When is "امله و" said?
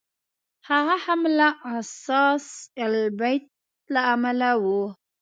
4.13-4.65